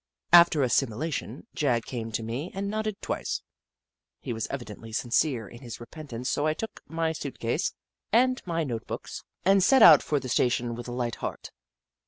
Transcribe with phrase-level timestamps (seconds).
[0.33, 3.43] After assimilation, Jagg came to me and nodded twice.
[4.19, 6.81] He was evidently sincere in Jagg, the Skootaway Goat 45 his repentance, so I took
[6.89, 7.73] my suit case,
[8.11, 11.51] and my note books, and set out for the station with a Hght heart.